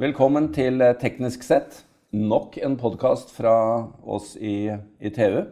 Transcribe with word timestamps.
Velkommen 0.00 0.46
til 0.56 0.80
eh, 0.80 0.94
Teknisk 0.96 1.42
sett. 1.44 1.82
Nok 2.16 2.54
en 2.64 2.78
podkast 2.80 3.28
fra 3.36 3.52
oss 4.08 4.30
i, 4.40 4.72
i 4.72 5.10
TU. 5.12 5.42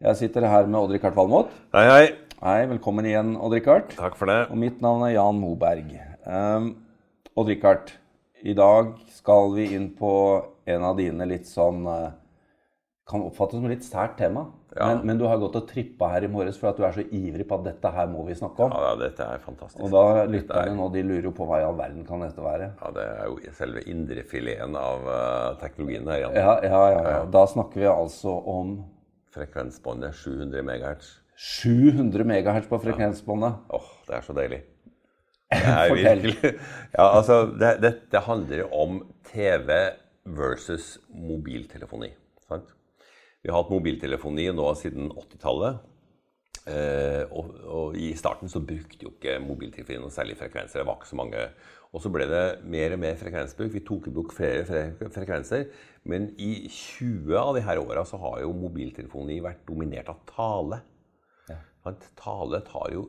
Jeg 0.00 0.16
sitter 0.16 0.46
her 0.48 0.64
med 0.70 0.78
Odd-Rikard 0.78 1.12
Valmot. 1.18 1.50
Hei, 1.76 1.82
hei. 1.90 2.06
Hei, 2.40 2.62
velkommen 2.70 3.04
igjen, 3.04 3.34
Odd-Rikard. 3.36 3.92
Takk 3.98 4.16
for 4.16 4.32
det. 4.32 4.38
Og 4.48 4.56
mitt 4.62 4.80
navn 4.80 5.04
er 5.04 5.18
Jan 5.18 5.36
Moberg. 5.36 5.92
Um, 6.24 6.70
Odd-Rikard, 7.36 7.92
i 8.40 8.56
dag 8.56 8.94
skal 9.18 9.52
vi 9.52 9.68
inn 9.76 9.90
på 9.98 10.14
en 10.64 10.88
av 10.88 10.96
dine 10.96 11.28
litt 11.28 11.52
sånn 11.52 11.84
uh, 11.84 12.08
Kan 13.04 13.20
oppfattes 13.20 13.58
som 13.60 13.66
et 13.68 13.74
litt 13.74 13.84
sært 13.84 14.14
tema. 14.16 14.46
Ja. 14.74 14.86
Men, 14.88 15.02
men, 15.06 15.18
du 15.20 15.26
har 15.28 15.36
gått 15.38 15.58
og 15.58 15.66
trippa 15.68 16.08
her 16.14 16.24
i 16.24 16.30
morges 16.32 16.56
for 16.58 16.70
at 16.70 16.78
du 16.80 16.86
er 16.86 16.94
så 16.96 17.04
ivrig 17.04 17.44
på 17.46 17.58
at 17.58 17.66
dette 17.66 17.90
her 17.92 18.08
må 18.10 18.24
vi 18.24 18.34
snakke 18.38 18.64
om. 18.64 18.72
Ja, 18.72 18.94
dette 18.98 19.26
er 19.28 19.42
fantastisk. 19.44 19.82
Og 19.84 19.92
da 19.92 20.24
lytterne 20.30 20.72
nå, 20.78 20.88
de 20.94 21.02
lurer 21.04 21.28
jo 21.28 21.34
på 21.36 21.46
hva 21.46 21.60
i 21.60 21.66
all 21.66 21.76
verden 21.78 22.06
kan 22.08 22.24
dette 22.24 22.42
være. 22.42 22.70
Ja, 22.80 22.92
Det 22.96 23.04
er 23.04 23.28
jo 23.28 23.54
selve 23.58 23.84
indrefileten 23.92 24.78
av 24.80 25.04
uh, 25.04 25.20
teknologien 25.60 26.08
her. 26.10 26.24
Jan. 26.24 26.38
Ja, 26.40 26.56
ja, 26.64 26.82
ja, 26.96 27.02
ja. 27.18 27.22
Da 27.36 27.44
snakker 27.52 27.84
vi 27.84 27.90
altså 27.92 28.38
om 28.50 28.78
Frekvensbåndet 29.34 30.14
700 30.14 30.62
MHz. 30.62 31.10
700 31.36 32.24
MHz 32.24 32.68
på 32.70 32.78
frekvensbåndet. 32.78 33.66
Åh, 33.74 33.90
det 34.08 34.16
er 34.16 34.24
så 34.24 34.36
deilig. 34.36 34.62
Det 35.54 35.60
er 35.70 35.88
Fortell. 35.88 36.22
virkelig 36.22 36.54
Ja, 36.98 37.04
altså, 37.18 37.34
det, 37.60 37.76
dette 37.82 38.22
handler 38.26 38.64
om 38.74 38.96
TV 39.28 39.68
versus 40.24 40.96
mobiltelefoni. 41.14 42.08
Sant? 42.48 42.72
Vi 43.44 43.52
har 43.52 43.60
hatt 43.60 43.72
mobiltelefoni 43.72 44.46
nå 44.56 44.70
siden 44.80 45.10
80-tallet. 45.12 45.82
Eh, 46.64 47.24
og, 47.28 47.50
og, 47.68 47.96
I 48.00 48.14
starten 48.16 48.48
så 48.48 48.62
brukte 48.64 49.04
jo 49.04 49.10
ikke 49.12 49.36
mobiltelefoni 49.44 50.00
noen 50.00 50.14
særlig 50.14 50.38
frekvenser. 50.40 50.80
Det 50.80 50.88
var 50.88 50.96
ikke 50.96 51.10
så 51.10 51.18
mange. 51.20 51.42
Og 51.94 52.00
så 52.00 52.10
ble 52.10 52.24
det 52.30 52.44
mer 52.72 52.94
og 52.96 53.02
mer 53.02 53.18
frekvensbruk. 53.20 53.74
Vi 53.74 53.82
tok 53.84 54.08
i 54.08 54.14
bruk 54.16 54.32
flere 54.34 54.64
fre 54.66 55.10
frekvenser. 55.12 55.66
Men 56.08 56.30
i 56.40 56.54
20 56.72 57.36
av 57.36 57.52
de 57.58 57.66
her 57.66 57.82
åra 57.82 58.06
så 58.08 58.18
har 58.22 58.40
jo 58.46 58.54
mobiltelefoni 58.56 59.36
vært 59.44 59.60
dominert 59.68 60.08
av 60.14 60.24
tale. 60.30 60.80
Ja. 61.52 61.60
Tale 62.16 62.64
tar 62.64 62.96
jo 62.96 63.04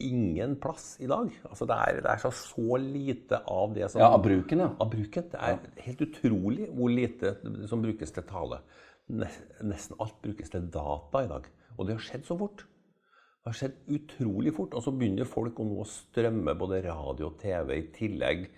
ingen 0.00 0.56
plass 0.60 0.96
i 1.04 1.08
dag. 1.08 1.28
Altså 1.50 1.68
det, 1.68 1.76
er, 1.76 2.00
det 2.00 2.14
er 2.14 2.24
så, 2.24 2.32
så 2.32 2.80
lite 2.80 3.44
av 3.44 3.76
det 3.76 3.92
som 3.92 4.00
Ja, 4.00 4.08
av 4.16 4.24
bruken, 4.24 4.64
ja. 4.64 4.72
Av 4.80 4.88
bruken. 4.92 5.28
Det 5.32 5.44
er 5.52 5.60
helt 5.84 6.02
utrolig 6.08 6.72
hvor 6.72 6.92
lite 6.92 7.36
som 7.68 7.84
brukes 7.84 8.16
til 8.16 8.24
tale. 8.28 8.64
Nesten 9.06 9.98
alt 10.02 10.16
brukes 10.24 10.50
til 10.50 10.66
data 10.72 11.22
i 11.22 11.30
dag. 11.30 11.46
Og 11.76 11.86
det 11.86 11.96
har 11.96 12.06
skjedd 12.06 12.26
så 12.26 12.36
fort. 12.38 12.64
Det 12.66 13.52
har 13.52 13.58
skjedd 13.60 13.76
utrolig 13.94 14.54
fort. 14.56 14.74
Og 14.74 14.82
så 14.82 14.94
begynner 14.94 15.28
folk 15.28 15.60
å 15.62 15.66
nå 15.68 15.84
strømme 15.90 16.56
både 16.58 16.82
radio 16.88 17.30
og 17.30 17.38
TV 17.42 17.76
i 17.76 17.86
tillegg 17.94 18.48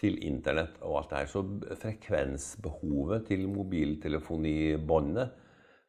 til 0.00 0.16
internett 0.26 0.78
og 0.80 1.02
alt 1.02 1.12
det 1.12 1.20
her. 1.20 1.30
Så 1.30 1.44
frekvensbehovet 1.82 3.28
til 3.28 3.44
mobiltelefonibåndet 3.52 5.38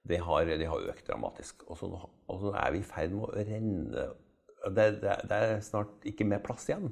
det 0.04 0.20
har, 0.20 0.52
det 0.52 0.68
har 0.68 0.90
økt 0.92 1.08
dramatisk. 1.08 1.64
Og 1.70 1.80
så, 1.80 1.88
og 1.88 2.42
så, 2.42 2.52
er 2.60 2.76
vi 2.76 2.84
i 2.84 2.88
ferd 2.88 3.16
med 3.16 3.30
å 3.30 3.48
renne 3.48 4.06
det, 4.64 4.86
det, 5.00 5.16
det, 5.28 5.38
er 5.38 5.58
snart 5.64 6.06
ikke 6.08 6.28
mer 6.28 6.44
plass 6.44 6.68
igjen. 6.70 6.92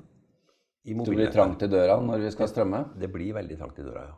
I 0.87 0.95
det 0.97 1.13
blir 1.13 1.31
trangt 1.31 1.61
i 1.63 1.69
døra 1.71 1.99
når 2.01 2.25
vi 2.25 2.31
skal 2.33 2.49
strømme? 2.49 2.85
Det 2.99 3.11
blir 3.11 3.35
veldig 3.35 3.57
trangt 3.59 3.79
i 3.79 3.85
døra, 3.85 4.07
ja. 4.09 4.15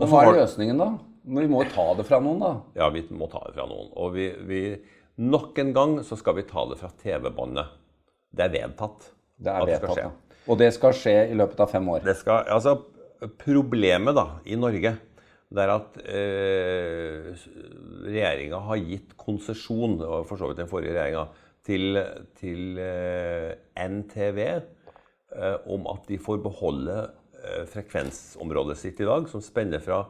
Og 0.00 0.08
hva 0.08 0.24
er 0.24 0.38
løsningen, 0.40 0.80
da? 0.80 0.88
Vi 1.22 1.46
må 1.50 1.62
jo 1.62 1.70
ta 1.74 1.86
det 1.98 2.06
fra 2.08 2.18
noen, 2.22 2.40
da. 2.42 2.52
Ja, 2.78 2.88
vi 2.94 3.04
må 3.14 3.28
ta 3.30 3.42
det 3.46 3.54
fra 3.56 3.66
noen. 3.70 3.92
Og 4.00 4.14
vi, 4.16 4.30
vi, 4.48 4.62
nok 5.22 5.58
en 5.62 5.72
gang 5.76 5.98
så 6.06 6.18
skal 6.18 6.38
vi 6.40 6.46
ta 6.48 6.64
det 6.70 6.80
fra 6.80 6.90
TV-båndet. 7.02 7.76
Det 8.32 8.48
er 8.48 8.54
vedtatt. 8.56 9.12
Det 9.36 9.52
er 9.52 9.68
vedtatt, 9.68 10.00
ja. 10.00 10.10
Og 10.50 10.58
det 10.58 10.72
skal 10.74 10.96
skje 10.96 11.16
i 11.30 11.38
løpet 11.38 11.60
av 11.62 11.70
fem 11.70 11.86
år? 11.92 12.02
Det 12.06 12.16
skal, 12.18 12.48
altså, 12.50 12.80
Problemet 13.38 14.16
da, 14.18 14.24
i 14.50 14.56
Norge 14.58 14.96
det 15.52 15.62
er 15.62 15.70
at 15.70 15.96
eh, 16.08 17.42
regjeringa 18.06 18.60
har 18.66 18.80
gitt 18.80 19.12
konsesjon, 19.20 19.98
og 20.00 20.24
for 20.28 20.40
så 20.40 20.48
vidt 20.48 20.62
den 20.62 20.70
forrige 20.70 20.94
regjeringa, 20.96 21.26
til, 21.66 21.98
til 22.40 22.80
eh, 22.82 23.52
NTV 23.78 24.40
eh, 24.48 25.58
om 25.70 25.86
at 25.92 26.08
de 26.08 26.18
får 26.18 26.40
beholde 26.42 26.96
eh, 27.04 27.20
frekvensområdet 27.72 28.76
sitt 28.78 29.00
i 29.02 29.08
dag, 29.08 29.28
som 29.30 29.42
spenner 29.44 29.82
fra 29.82 30.04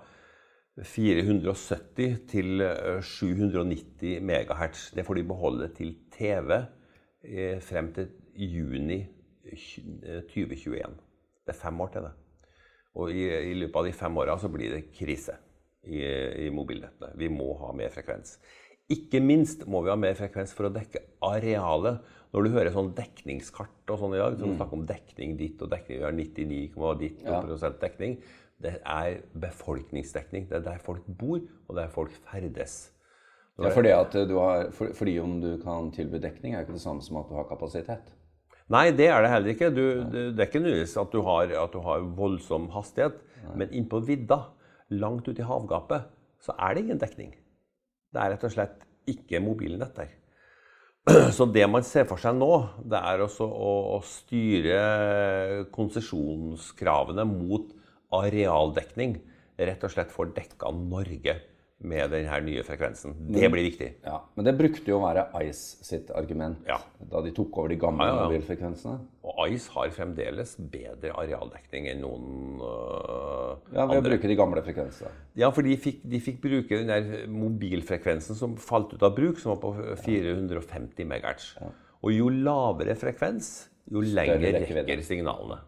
470 0.81 2.16
til 2.31 2.65
790 3.04 4.20
MHz. 4.20 4.91
Det 4.97 5.04
får 5.04 5.20
de 5.20 5.25
beholde 5.28 5.69
til 5.76 5.94
TV 6.15 6.54
eh, 6.56 7.60
frem 7.60 7.93
til 7.93 8.09
juni 8.34 9.03
2021. 9.53 10.97
Det 11.44 11.53
er 11.53 11.60
fem 11.60 11.81
år 11.81 11.93
til 11.93 12.06
det. 12.06 12.12
Og 12.94 13.12
i, 13.12 13.25
i 13.53 13.54
løpet 13.56 13.81
av 13.81 13.88
de 13.88 13.94
fem 13.97 14.19
åra 14.20 14.37
så 14.41 14.50
blir 14.53 14.72
det 14.72 14.88
krise 14.97 15.37
i, 15.84 16.00
i 16.47 16.50
mobilnettene. 16.53 17.12
Vi 17.19 17.28
må 17.32 17.53
ha 17.60 17.72
mer 17.76 17.93
frekvens. 17.93 18.38
Ikke 18.91 19.22
minst 19.22 19.66
må 19.70 19.84
vi 19.84 19.93
ha 19.93 19.97
mer 19.97 20.16
frekvens 20.19 20.53
for 20.56 20.69
å 20.69 20.72
dekke 20.75 21.04
arealet. 21.25 22.03
Når 22.32 22.47
du 22.47 22.54
hører 22.54 22.72
sånn 22.72 22.94
dekningskart 22.97 23.93
og 23.93 24.00
sånn 24.00 24.16
i 24.16 24.20
dag, 24.22 24.38
så 24.41 24.48
mm. 24.48 24.54
snakker 24.56 24.78
om 24.78 24.87
dekning 24.88 25.34
ditt 25.37 25.60
og 25.62 25.69
dekning 25.72 26.00
Vi 26.00 26.06
har 26.06 26.16
99,9 26.16 26.94
ditt 27.03 27.26
ja. 27.28 27.72
dekning. 27.82 28.16
Det 28.62 28.78
er 28.81 29.20
befolkningsdekning. 29.43 30.48
Det 30.48 30.60
er 30.60 30.65
der 30.65 30.81
folk 30.82 31.04
bor, 31.06 31.43
og 31.69 31.76
der 31.76 31.93
folk 31.93 32.15
ferdes. 32.31 32.93
Ja, 33.60 33.69
fordi, 33.69 33.93
har, 33.93 34.70
for, 34.72 34.94
fordi 34.97 35.19
om 35.20 35.37
du 35.43 35.50
kan 35.60 35.91
tilby 35.93 36.22
dekning, 36.22 36.54
er 36.54 36.64
ikke 36.64 36.78
det 36.78 36.84
samme 36.84 37.04
som 37.04 37.20
at 37.20 37.28
du 37.28 37.37
har 37.37 37.44
kapasitet? 37.50 38.12
Nei, 38.72 38.87
det 38.97 39.10
er 39.12 39.20
det 39.25 39.32
heller 39.32 39.53
ikke. 39.53 39.69
Du, 39.75 39.84
det, 40.09 40.25
det 40.32 40.41
er 40.41 40.49
ikke 40.49 40.62
nødvendigvis 40.62 40.97
at, 40.97 41.16
at, 41.60 41.75
du 41.75 41.84
har 41.84 42.09
voldsom 42.16 42.70
hastighet. 42.72 43.20
Nei. 43.43 43.56
Men 43.60 43.76
innpå 43.76 44.00
vidda, 44.06 44.41
langt 44.94 45.28
ute 45.28 45.43
i 45.43 45.47
havgapet, 45.47 46.09
så 46.43 46.56
er 46.56 46.75
det 46.75 46.87
ingen 46.87 47.03
dekning. 47.03 47.34
Det 48.12 48.21
er 48.21 48.34
rett 48.34 48.49
og 48.49 48.53
slett 48.55 48.83
ikke 49.09 49.41
mobilnett 49.43 49.97
der. 49.97 50.11
Så 51.37 51.49
det 51.50 51.65
man 51.71 51.84
ser 51.87 52.06
for 52.11 52.21
seg 52.23 52.37
nå, 52.39 52.50
det 52.87 53.00
er 53.00 53.25
også 53.25 53.47
å, 53.49 53.73
å 53.97 54.00
styre 54.06 55.65
konsesjonskravene 55.75 57.27
mot 57.27 57.73
arealdekning. 58.15 59.17
Rett 59.62 59.83
og 59.87 59.93
slett 59.95 60.12
for 60.15 60.31
dekka 60.34 60.71
Norge 60.77 61.41
med 61.83 62.12
denne 62.15 62.39
nye 62.47 62.62
frekvensen. 62.67 63.15
Det 63.34 63.49
blir 63.50 63.67
viktig. 63.67 63.89
Ja, 64.06 64.21
Men 64.34 64.47
det 64.47 64.55
brukte 64.59 64.93
jo 64.93 65.00
å 65.00 65.03
være 65.03 65.25
Ice 65.43 65.83
sitt 65.83 66.12
argument 66.15 66.62
ja. 66.69 66.79
da 67.11 67.23
de 67.25 67.33
tok 67.34 67.59
over 67.59 67.73
de 67.73 67.79
gamle 67.83 68.06
ja, 68.06 68.15
ja, 68.15 68.29
mobilfrekvensene. 68.29 69.00
Og 69.27 69.41
Ice 69.50 69.73
har 69.75 69.91
fremdeles 69.94 70.55
bedre 70.61 71.15
arealdekning 71.19 71.89
enn 71.91 72.05
noen 72.05 72.62
uh, 72.62 73.02
Ja, 73.72 73.87
Ved 73.88 74.03
å 74.03 74.05
bruke 74.05 74.28
de 74.28 74.37
gamle 74.37 74.62
frekvensene. 74.65 75.10
Ja, 75.41 75.49
for 75.55 75.65
de 75.65 75.77
fikk, 75.81 76.03
de 76.05 76.21
fikk, 76.21 76.43
bruke 76.43 76.77
den 76.83 76.91
der 76.93 77.27
mobilfrekvensen 77.33 78.37
som 78.37 78.56
falt 78.60 78.93
ut 78.93 79.05
av 79.06 79.15
bruk, 79.16 79.41
som 79.41 79.55
var 79.55 79.62
på 79.62 79.72
450 80.05 81.09
MHz. 81.09 81.47
Og 82.03 82.12
jo 82.12 82.28
lavere 82.28 82.97
frekvens, 82.99 83.53
jo 83.91 84.03
lenger 84.05 84.61
rekker 84.61 85.05
signalene. 85.06 85.62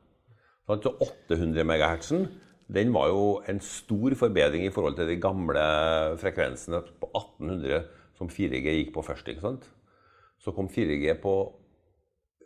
Så 0.69 0.93
800 0.93 1.65
MHz 1.65 2.13
den 2.75 2.93
var 2.95 3.11
jo 3.13 3.25
en 3.49 3.61
stor 3.61 4.15
forbedring 4.17 4.65
i 4.65 4.73
forhold 4.73 4.97
til 4.97 5.09
de 5.09 5.19
gamle 5.21 5.65
frekvensene 6.21 6.81
på 7.01 7.11
1800 7.11 7.83
som 8.17 8.31
4G 8.31 8.79
gikk 8.79 8.95
på 8.95 9.05
først. 9.05 9.29
ikke 9.29 9.45
sant? 9.45 9.69
Så 10.41 10.53
kom 10.57 10.69
4G 10.69 11.13
på 11.21 11.35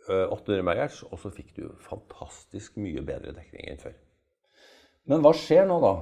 800 0.09 0.63
MHz, 0.65 1.03
og 1.11 1.19
så 1.21 1.31
fikk 1.31 1.53
du 1.55 1.65
fantastisk 1.83 2.77
mye 2.81 3.03
bedre 3.05 3.35
dekning 3.35 3.67
enn 3.69 3.81
før. 3.81 3.95
Men 5.09 5.23
hva 5.25 5.33
skjer 5.35 5.67
nå, 5.69 5.79
da? 5.83 5.93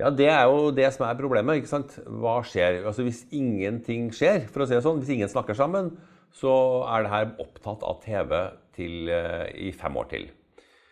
Ja, 0.00 0.10
Det 0.10 0.28
er 0.32 0.46
jo 0.48 0.70
det 0.74 0.88
som 0.94 1.06
er 1.06 1.18
problemet. 1.18 1.60
ikke 1.60 1.70
sant? 1.70 1.98
Hva 2.06 2.40
skjer? 2.46 2.82
Altså 2.88 3.04
Hvis 3.06 3.26
ingenting 3.30 4.10
skjer, 4.16 4.48
for 4.48 4.64
å 4.64 4.68
si 4.68 4.74
det 4.74 4.82
sånn, 4.84 5.00
hvis 5.02 5.12
ingen 5.14 5.30
snakker 5.30 5.54
sammen, 5.54 5.92
så 6.32 6.52
er 6.88 7.04
det 7.04 7.12
her 7.12 7.32
opptatt 7.42 7.82
av 7.86 8.00
TV 8.04 8.36
til, 8.76 9.10
i 9.10 9.72
fem 9.76 9.96
år 9.96 10.08
til. 10.10 10.28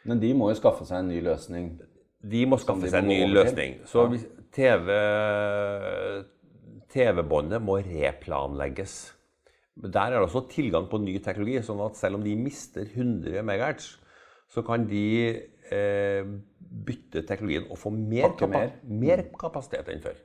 Men 0.09 0.21
de 0.21 0.33
må 0.35 0.51
jo 0.53 0.59
skaffe 0.59 0.87
seg 0.89 1.03
en 1.03 1.13
ny 1.13 1.21
løsning? 1.25 1.71
De 2.23 2.43
må 2.47 2.59
skaffe 2.59 2.91
seg 2.91 3.05
en 3.05 3.11
ny 3.11 3.21
løsning. 3.31 3.79
Så 3.87 4.09
TV, 4.55 4.91
TV-båndet 6.93 7.63
må 7.63 7.79
replanlegges. 7.85 8.97
Der 9.79 10.11
er 10.11 10.19
det 10.19 10.27
også 10.27 10.49
tilgang 10.51 10.89
på 10.91 10.99
ny 11.03 11.19
teknologi. 11.23 11.63
sånn 11.63 11.85
at 11.87 11.97
selv 11.97 12.19
om 12.19 12.25
de 12.25 12.35
mister 12.35 12.83
100 12.89 13.43
MHz, 13.45 13.97
så 14.49 14.65
kan 14.67 14.87
de 14.89 15.05
eh, 15.73 16.31
bytte 16.89 17.25
teknologien 17.29 17.69
og 17.69 17.79
få 17.81 17.93
mer, 17.95 18.33
kapa 18.39 18.49
mer. 18.55 18.73
mer 18.89 19.25
kapasitet 19.39 19.91
enn 19.93 20.03
før. 20.05 20.17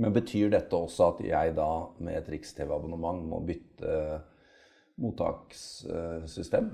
Men 0.00 0.14
Betyr 0.14 0.52
dette 0.52 0.76
også 0.76 1.08
at 1.14 1.24
jeg 1.26 1.56
da 1.56 1.70
med 2.00 2.20
et 2.20 2.28
Riks-TV-abonnement 2.30 3.24
må 3.26 3.40
bytte 3.44 4.20
mottakssystem? 5.00 6.70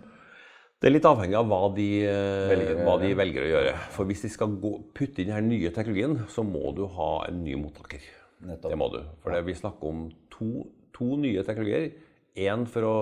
Det 0.77 0.91
er 0.91 0.93
litt 0.93 1.09
avhengig 1.09 1.39
av 1.39 1.47
hva 1.49 1.61
de, 1.73 1.89
eh, 2.05 2.49
velger, 2.51 2.81
hva 2.85 2.97
de 3.01 3.15
velger 3.17 3.47
å 3.47 3.53
gjøre. 3.55 3.77
For 3.95 4.05
hvis 4.05 4.27
de 4.27 4.29
skal 4.29 4.59
gå, 4.61 4.73
putte 4.93 5.23
inn 5.23 5.33
den 5.33 5.49
nye 5.49 5.71
teknologien, 5.73 6.19
så 6.29 6.45
må 6.45 6.75
du 6.77 6.85
ha 6.99 7.13
en 7.29 7.43
ny 7.43 7.55
mottaker. 7.57 8.03
Nettopp. 8.45 8.71
Det 8.71 8.79
må 8.79 8.91
du. 8.93 9.01
For 9.23 9.33
det, 9.33 9.47
vi 9.47 9.55
snakker 9.57 9.89
om 9.89 10.11
to, 10.31 10.67
to 10.93 11.17
nye 11.17 11.43
teknologier. 11.47 11.95
Én 12.37 12.67
for 12.69 12.85
å 12.85 12.97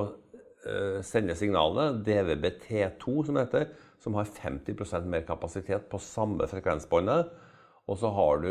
eh, 0.64 1.02
sender 1.02 1.34
signalene, 1.34 1.98
DVB-T2 2.06 3.26
som 3.26 3.34
det 3.34 3.48
heter, 3.48 3.66
som 4.04 4.14
har 4.18 4.28
50% 4.28 5.08
mer 5.08 5.24
kapasitet 5.26 5.88
på 5.90 5.98
samme 6.02 6.44
frekvensbåndet. 6.50 7.32
Og 7.88 7.98
så 8.00 8.08
har 8.16 8.38
du 8.40 8.50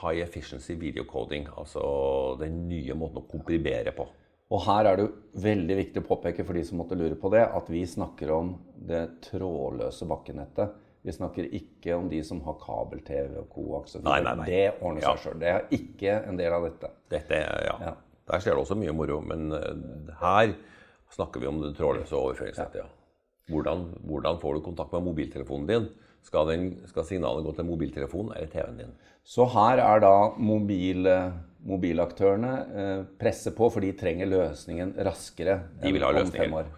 high 0.00 0.22
efficiency 0.24 0.74
video 0.78 1.04
coding, 1.06 1.44
altså 1.58 1.82
den 2.40 2.64
nye 2.70 2.94
måten 2.98 3.20
å 3.22 3.28
komprimere 3.30 3.92
på. 3.94 4.08
Og 4.52 4.60
her 4.66 4.84
er 4.90 4.98
det 4.98 5.04
jo 5.06 5.12
veldig 5.44 5.76
viktig 5.78 6.02
å 6.02 6.06
påpeke 6.10 6.44
for 6.44 6.58
de 6.58 6.64
som 6.66 6.80
måtte 6.82 6.98
lure 6.98 7.16
på 7.16 7.30
det, 7.32 7.44
at 7.46 7.70
vi 7.72 7.84
snakker 7.88 8.32
om 8.34 8.50
det 8.76 9.04
trådløse 9.30 10.08
bakkenettet. 10.10 10.74
Vi 11.02 11.14
snakker 11.14 11.46
ikke 11.56 11.94
om 11.98 12.10
de 12.10 12.20
som 12.26 12.42
har 12.46 12.58
kabel-TV 12.62 13.38
og 13.40 13.48
koaks. 13.54 13.96
Nei, 14.04 14.18
nei, 14.22 14.34
nei. 14.38 14.46
Det 14.50 14.64
ordner 14.82 15.00
seg 15.02 15.08
Ja. 15.08 15.22
sjøl. 15.22 15.38
Det 15.40 15.48
er 15.54 15.64
ikke 15.78 16.18
en 16.28 16.36
del 16.42 16.52
av 16.58 16.66
dette. 16.68 16.90
Dette, 17.10 17.38
ja. 17.64 17.76
Ja. 17.86 17.94
Der 18.30 18.38
skjer 18.44 18.54
det 18.54 18.62
også 18.66 18.76
mye 18.78 18.92
moro, 18.94 19.20
men 19.20 19.48
eh, 19.56 20.12
her 20.20 20.52
snakker 21.10 21.40
vi 21.42 21.48
om 21.50 21.58
det 21.62 21.72
trådløse 21.78 22.14
overføringsnettet. 22.18 22.82
Ja. 22.84 22.86
Hvordan, 23.50 23.88
hvordan 24.06 24.38
får 24.42 24.54
du 24.54 24.64
kontakt 24.68 24.92
med 24.94 25.06
mobiltelefonen 25.08 25.66
din? 25.66 25.88
Skal, 26.22 26.46
den, 26.52 26.68
skal 26.86 27.06
signalet 27.08 27.42
gå 27.44 27.54
til 27.56 27.66
mobiltelefonen 27.66 28.36
eller 28.36 28.50
TV-en 28.52 28.78
din? 28.78 28.92
Så 29.26 29.46
her 29.50 29.82
er 29.82 30.02
da 30.02 30.14
mobil, 30.38 31.06
eh, 31.10 31.34
mobilaktørene 31.66 32.52
eh, 32.62 33.00
presser 33.18 33.54
på, 33.56 33.68
for 33.70 33.82
de 33.82 33.92
trenger 33.98 34.30
løsningen 34.30 34.94
raskere 35.02 35.58
De 35.82 35.94
vil 35.94 36.06
ha 36.06 36.12
løsninger. 36.14 36.70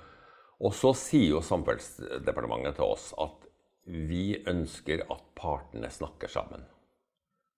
Og 0.65 0.73
så 0.77 0.95
sier 0.97 1.35
jo 1.35 1.43
Samferdselsdepartementet 1.45 2.79
til 2.79 2.87
oss 2.89 3.11
at 3.21 3.51
vi 3.85 4.39
ønsker 4.49 5.05
at 5.13 5.25
partene 5.37 5.91
snakker 5.93 6.31
sammen. 6.33 6.65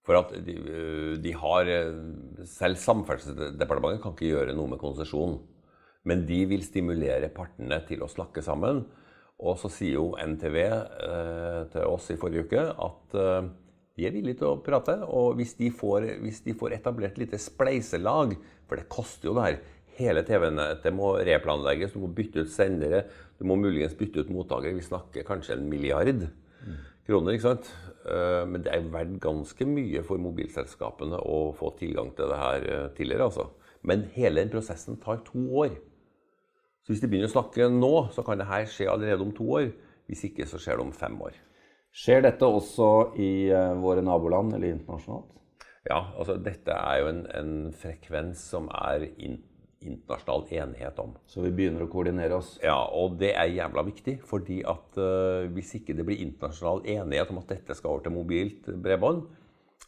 For 0.06 0.19
at 0.19 0.32
de, 0.47 0.55
øh, 0.55 1.14
de 1.23 1.35
har 1.35 1.70
øh, 1.70 2.47
Selv 2.47 2.79
Samferdselsdepartementet 2.82 4.02
kan 4.02 4.14
ikke 4.14 4.32
gjøre 4.35 4.55
noe 4.55 4.70
med 4.70 4.82
konsesjon. 4.82 5.38
Men 6.06 6.25
de 6.29 6.41
vil 6.49 6.64
stimulere 6.64 7.32
partene 7.35 7.81
til 7.88 8.05
å 8.05 8.11
snakke 8.11 8.44
sammen. 8.44 8.85
Og 9.43 9.58
så 9.61 9.69
sier 9.73 9.99
jo 9.99 10.12
NTV 10.17 10.58
eh, 10.64 11.62
til 11.73 11.88
oss 11.91 12.08
i 12.14 12.19
forrige 12.20 12.47
uke 12.47 12.62
at 12.62 13.17
eh, 13.20 13.49
de 13.97 14.05
er 14.08 14.14
villige 14.14 14.41
til 14.41 14.53
å 14.53 14.61
prate. 14.64 14.97
Og 15.05 15.37
hvis 15.41 15.56
de 15.58 15.73
får, 15.75 16.06
hvis 16.23 16.43
de 16.47 16.55
får 16.56 16.79
etablert 16.79 17.17
et 17.17 17.25
lite 17.25 17.41
spleiselag, 17.43 18.37
for 18.69 18.81
det 18.81 18.91
koster 18.93 19.31
jo 19.31 19.38
det 19.38 19.49
her 19.49 19.64
Hele 19.97 20.20
TV-nettet 20.29 20.93
må 20.93 21.14
replanlegges, 21.25 21.94
du 21.94 22.03
må 22.03 22.11
bytte 22.12 22.43
ut 22.44 22.50
sendere, 22.52 23.06
du 23.38 23.47
må 23.49 23.55
muligens 23.56 23.94
bytte 23.97 24.26
ut 24.26 24.32
mottaker. 24.32 24.75
Vi 24.76 24.85
snakker 24.85 25.25
kanskje 25.25 25.55
en 25.56 25.70
milliard 25.70 26.26
kroner, 27.09 27.32
ikke 27.32 27.47
sant? 27.47 27.70
Eh, 28.05 28.43
Men 28.44 28.64
det 28.67 28.75
er 28.75 28.91
verdt 28.93 29.17
ganske 29.25 29.69
mye 29.69 30.02
for 30.05 30.20
mobilselskapene 30.20 31.23
å 31.25 31.38
få 31.56 31.73
tilgang 31.81 32.12
til 32.12 32.29
det 32.29 32.41
her 32.43 32.69
eh, 32.69 32.88
tidligere, 32.99 33.31
altså. 33.31 33.49
Men 33.87 34.05
hele 34.17 34.43
den 34.43 34.52
prosessen 34.52 35.00
tar 35.00 35.23
to 35.25 35.47
år. 35.64 35.79
Så 36.87 36.94
hvis 36.94 37.00
de 37.03 37.09
begynner 37.11 37.27
å 37.27 37.35
snakke 37.35 37.67
nå, 37.67 37.93
så 38.15 38.23
kan 38.23 38.38
det 38.38 38.47
her 38.47 38.69
skje 38.71 38.87
allerede 38.87 39.25
om 39.25 39.33
to 39.35 39.43
år. 39.59 39.73
Hvis 40.06 40.23
ikke, 40.29 40.44
så 40.47 40.61
skjer 40.62 40.79
det 40.79 40.85
om 40.85 40.93
fem 40.94 41.17
år. 41.19 41.35
Skjer 41.91 42.23
dette 42.23 42.47
også 42.47 42.91
i 43.19 43.49
eh, 43.50 43.73
våre 43.83 44.05
naboland 44.06 44.55
eller 44.55 44.71
internasjonalt? 44.71 45.33
Ja, 45.88 45.99
altså 46.15 46.37
dette 46.38 46.77
er 46.79 47.00
jo 47.00 47.09
en, 47.11 47.25
en 47.35 47.53
frekvens 47.75 48.44
som 48.53 48.69
er 48.71 49.09
in, 49.19 49.41
internasjonal 49.83 50.47
enighet 50.61 51.03
om. 51.03 51.17
Så 51.27 51.43
vi 51.43 51.50
begynner 51.59 51.83
å 51.83 51.91
koordinere 51.91 52.38
oss. 52.38 52.53
Ja, 52.62 52.79
og 52.94 53.19
det 53.19 53.33
er 53.35 53.50
jævla 53.50 53.83
viktig, 53.87 54.21
fordi 54.31 54.61
at 54.67 54.99
uh, 55.03 55.47
hvis 55.56 55.75
ikke 55.81 55.97
det 55.99 56.06
blir 56.06 56.23
internasjonal 56.23 56.85
enighet 56.87 57.35
om 57.35 57.43
at 57.43 57.50
dette 57.50 57.75
skal 57.75 57.97
over 57.97 58.06
til 58.06 58.15
mobilt 58.15 58.71
bredbånd, 58.71 59.25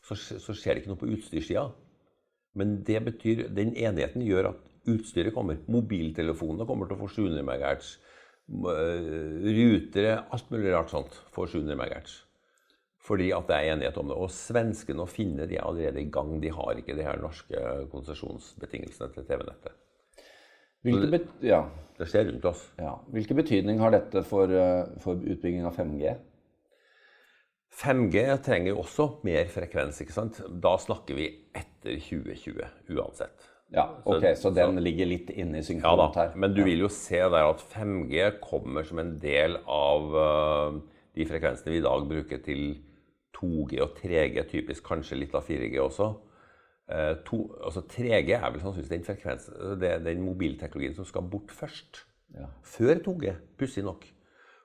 så, 0.03 0.19
så 0.19 0.50
skjer 0.50 0.75
det 0.75 0.83
ikke 0.83 0.97
noe 0.97 1.03
på 1.03 1.12
utstyrssida. 1.15 1.69
Men 2.59 2.81
det 2.87 3.05
betyr, 3.06 3.47
den 3.55 3.75
enigheten 3.77 4.27
gjør 4.27 4.53
at 4.56 4.65
utstyret 4.94 5.35
kommer. 5.37 5.61
Mobiltelefonene 5.70 6.67
kommer 6.69 6.88
til 6.88 6.99
å 6.99 7.02
få 7.02 7.11
700 7.17 7.44
MHz. 7.44 7.90
Rutere, 8.49 10.14
alt 10.32 10.50
mulig 10.52 10.73
rart 10.73 10.93
sånt, 10.94 11.19
får 11.35 11.52
700 11.58 11.76
MHz. 11.79 12.14
Fordi 13.08 13.31
at 13.32 13.49
det 13.49 13.56
er 13.56 13.73
enighet 13.73 13.99
om 14.00 14.11
det. 14.11 14.17
Og 14.20 14.32
svenskene 14.35 15.05
og 15.05 15.12
finnene 15.12 15.49
de 15.49 15.56
er 15.56 15.67
allerede 15.67 16.02
i 16.02 16.11
gang. 16.12 16.35
De 16.43 16.52
har 16.52 16.81
ikke 16.81 16.96
de 16.99 17.06
her 17.06 17.20
norske 17.23 17.61
konsesjonsbetingelsene 17.93 19.12
til 19.14 19.29
TV-nettet. 19.29 19.76
Hvilke, 20.87 21.23
ja, 21.43 21.64
Det 21.99 22.06
skjer 22.06 22.29
rundt 22.29 22.44
oss. 22.46 22.61
ja. 22.79 22.94
Hvilke 23.11 23.35
betydning 23.35 23.81
har 23.81 23.90
dette 23.90 24.23
for, 24.23 24.46
eh, 24.46 24.87
for 25.02 25.14
utbygging 25.17 25.64
av 25.67 25.75
5G? 25.75 26.17
5G 27.75 28.43
trenger 28.43 28.73
jo 28.73 28.82
også 28.82 29.25
mer 29.25 29.44
frekvens, 29.46 30.00
ikke 30.00 30.14
sant? 30.14 30.40
Da 30.61 30.76
snakker 30.79 31.14
vi 31.19 31.26
etter 31.55 31.99
2020 31.99 32.64
uansett. 32.94 33.49
Ja, 33.75 33.85
ok, 34.09 34.25
Så 34.41 34.50
den 34.56 34.79
ligger 34.81 35.09
litt 35.11 35.31
inne 35.31 35.61
i 35.61 35.62
synkront 35.67 36.17
her. 36.17 36.32
men 36.37 36.55
du 36.56 36.62
vil 36.65 36.87
jo 36.87 36.88
se 36.88 37.19
der 37.20 37.50
at 37.50 37.61
5G 37.61 38.38
kommer 38.41 38.82
som 38.82 38.99
en 38.99 39.19
del 39.20 39.59
av 39.67 40.15
øh, 40.17 40.79
de 41.15 41.26
frekvensene 41.29 41.75
vi 41.75 41.82
i 41.82 41.85
dag 41.85 42.06
bruker 42.09 42.41
til 42.44 42.79
2G 43.37 43.82
og 43.85 43.99
3G, 43.99 44.43
typisk 44.50 44.87
kanskje 44.88 45.20
litt 45.20 45.35
av 45.37 45.44
4G 45.47 45.79
også. 45.82 46.09
Eh, 46.88 47.15
to, 47.26 47.43
altså 47.61 47.82
3G 47.85 48.32
er 48.32 48.49
vel 48.49 48.62
sannsynligvis 48.62 48.94
den, 48.94 49.05
frekvens, 49.05 49.50
den 49.81 50.23
mobilteknologien 50.25 50.97
som 50.97 51.05
skal 51.09 51.29
bort 51.29 51.53
først. 51.53 52.06
Ja. 52.35 52.49
Før 52.64 53.03
2G, 53.05 53.35
pussig 53.61 53.85
nok. 53.85 54.06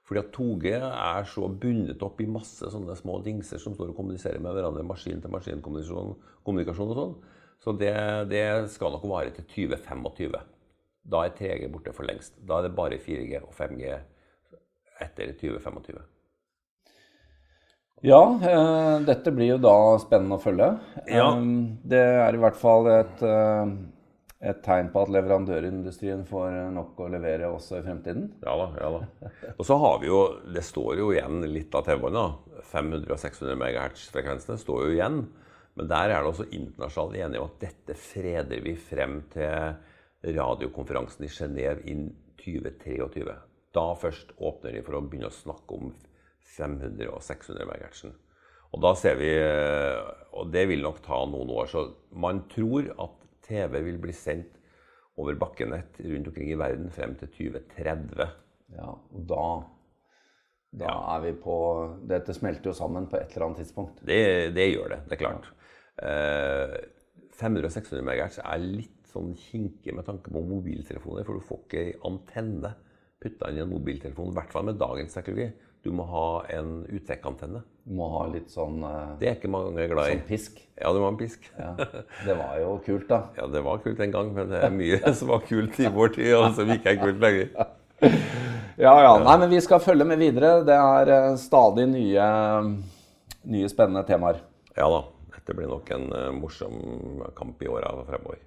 Fordi 0.07 0.19
at 0.19 0.31
2G 0.35 0.73
er 0.79 1.27
så 1.31 1.47
bundet 1.47 2.01
opp 2.03 2.19
i 2.23 2.27
masse 2.27 2.67
sånne 2.71 2.95
små 2.99 3.19
dingser 3.23 3.59
som 3.59 3.75
står 3.75 3.91
og 3.91 3.99
kommuniserer 3.99 4.41
med 4.43 4.55
hverandre, 4.55 4.83
maskin-til-maskin-kommunikasjon 4.87 6.17
kommunikasjon 6.43 6.91
og 6.91 6.99
sånn. 6.99 7.13
Så 7.63 7.71
det, 7.79 7.93
det 8.31 8.45
skal 8.73 8.91
nok 8.91 9.05
vare 9.07 9.31
til 9.31 9.45
2025. 9.47 10.33
Da 11.03 11.21
er 11.23 11.37
3G 11.37 11.69
borte 11.71 11.93
for 11.95 12.07
lengst. 12.07 12.35
Da 12.43 12.59
er 12.59 12.67
det 12.67 12.75
bare 12.75 12.99
4G 12.99 13.39
og 13.39 13.53
5G 13.55 13.93
etter 15.03 15.31
2025. 15.39 16.01
Ja, 18.03 18.19
eh, 18.43 18.99
dette 19.07 19.31
blir 19.31 19.53
jo 19.53 19.61
da 19.63 19.75
spennende 20.03 20.35
å 20.35 20.43
følge. 20.43 20.73
Ja. 21.07 21.29
Um, 21.31 21.77
det 21.87 22.01
er 22.03 22.35
i 22.35 22.41
hvert 22.43 22.57
fall 22.59 22.89
et, 22.91 23.21
eh, 23.23 23.71
et 24.51 24.59
tegn 24.65 24.89
på 24.91 25.05
at 25.05 25.13
leverandørindustrien 25.15 26.25
får 26.27 26.57
nok 26.75 26.99
å 26.99 27.07
levere 27.13 27.47
også 27.47 27.79
i 27.79 27.85
fremtiden. 27.85 28.25
Ja 28.43 28.57
da, 28.59 28.67
ja 28.75 28.89
da. 28.97 29.31
Og 29.53 29.63
så 29.69 29.77
har 29.79 30.03
vi 30.03 30.11
jo, 30.11 30.19
det 30.51 30.65
står 30.67 30.99
jo 30.99 31.13
igjen 31.15 31.47
litt 31.47 31.79
av 31.79 31.87
TV-båndet. 31.87 32.43
500 32.73 33.15
og 33.15 33.23
600 33.23 33.55
MHz-frekvensene 33.55 34.59
står 34.59 34.83
jo 34.83 34.91
igjen. 34.97 35.23
Men 35.73 35.89
der 35.89 36.11
er 36.11 36.21
det 36.21 36.29
også 36.29 36.49
internasjonalt 36.53 37.17
enige 37.17 37.41
om 37.41 37.49
at 37.49 37.61
dette 37.63 37.95
freder 37.97 38.61
vi 38.61 38.75
frem 38.77 39.21
til 39.33 40.35
radiokonferansen 40.37 41.25
i 41.25 41.31
Genéve 41.33 41.81
i 41.89 41.95
2023. 42.43 43.37
Da 43.73 43.85
først 43.97 44.35
åpner 44.37 44.75
de 44.75 44.83
for 44.85 44.97
å 44.97 45.01
begynne 45.05 45.31
å 45.31 45.33
snakke 45.33 45.79
om 45.79 45.93
500 46.53 47.09
og 47.09 47.23
600 47.25 47.65
MHz. 47.65 48.03
Og 48.73 48.81
da 48.81 48.93
ser 48.97 49.17
vi, 49.19 49.29
og 50.33 50.49
det 50.53 50.65
vil 50.69 50.81
nok 50.85 51.01
ta 51.05 51.19
noen 51.29 51.51
år, 51.53 51.69
så 51.69 51.87
man 52.21 52.45
tror 52.49 52.89
at 52.93 53.19
TV 53.45 53.81
vil 53.85 53.99
bli 54.01 54.13
sendt 54.17 54.59
over 55.21 55.37
bakkenett 55.37 55.99
rundt 56.01 56.29
omkring 56.31 56.49
i 56.49 56.57
verden 56.57 56.89
frem 56.93 57.13
til 57.19 57.29
2030. 57.33 58.29
Ja, 58.73 58.89
og 58.89 59.25
da, 59.29 59.47
da 60.85 60.93
er 61.15 61.25
vi 61.27 61.33
på 61.37 61.57
Dette 62.09 62.33
smelter 62.33 62.71
jo 62.71 62.77
sammen 62.77 63.05
på 63.11 63.19
et 63.19 63.35
eller 63.35 63.49
annet 63.49 63.61
tidspunkt. 63.61 64.01
Det, 64.01 64.53
det 64.55 64.71
gjør 64.71 64.95
det, 64.95 65.03
det 65.09 65.17
er 65.17 65.21
klart. 65.21 65.51
Eh, 65.51 65.62
500 65.99 67.67
og 67.67 67.71
600 67.73 68.01
MHz 68.05 68.39
er 68.43 68.63
litt 68.63 69.11
sånn 69.13 69.33
kinkig 69.37 69.93
med 69.93 70.07
tanke 70.07 70.31
på 70.33 70.41
mobiltelefoner, 70.41 71.25
for 71.27 71.37
du 71.37 71.45
får 71.45 71.59
ikke 71.67 71.83
ei 71.83 71.93
antenne 72.09 72.73
putta 73.23 73.51
inn 73.51 73.59
i 73.61 73.63
en 73.63 73.71
mobiltelefon, 73.71 74.31
i 74.33 74.37
hvert 74.39 74.51
fall 74.51 74.65
med 74.67 74.79
dagens 74.81 75.13
teknologi. 75.15 75.51
Du 75.83 75.91
må 75.91 76.05
ha 76.07 76.27
en 76.55 76.85
uttrekkantenne. 76.95 77.59
Du 77.83 77.91
må 77.97 78.07
ha 78.13 78.23
litt 78.31 78.47
sånn, 78.51 78.77
eh, 78.87 79.15
Det 79.19 79.27
er 79.27 79.33
ikke 79.35 79.51
mange 79.51 79.87
glad 79.91 80.07
i. 80.07 80.13
sånn 80.15 80.27
pisk. 80.29 80.61
Ja, 80.79 80.93
du 80.95 80.99
må 80.99 81.09
ha 81.09 81.11
en 81.11 81.19
pisk. 81.19 81.49
Ja. 81.59 81.73
Det 82.23 82.35
var 82.39 82.57
jo 82.61 82.77
kult, 82.85 83.07
da. 83.09 83.19
Ja, 83.35 83.47
det 83.51 83.63
var 83.65 83.81
kult 83.83 83.99
en 83.99 84.11
gang, 84.15 84.33
men 84.33 84.47
det 84.49 84.61
er 84.63 84.71
mye 84.71 85.13
som 85.19 85.27
var 85.33 85.43
kult 85.43 85.79
i 85.83 85.91
vår 85.91 86.13
tid, 86.15 86.33
og 86.39 86.55
som 86.55 86.71
ikke 86.71 86.93
er 86.95 87.01
kult 87.03 87.19
lenger. 87.19 87.49
Ja, 88.79 88.95
ja. 89.03 89.11
Nei, 89.21 89.35
men 89.43 89.51
vi 89.51 89.59
skal 89.61 89.83
følge 89.83 90.07
med 90.07 90.23
videre. 90.23 90.63
Det 90.65 90.75
er 90.79 91.11
eh, 91.17 91.35
stadig 91.37 91.85
nye, 91.91 92.29
nye 93.51 93.69
spennende 93.71 94.05
temaer. 94.07 94.39
Ja 94.79 94.87
da, 94.89 95.03
dette 95.43 95.57
blir 95.57 95.67
nok 95.67 95.89
en 95.91 96.05
eh, 96.15 96.31
morsom 96.31 97.23
kamp 97.35 97.63
i 97.63 97.67
åra 97.67 97.91
fremover. 98.07 98.39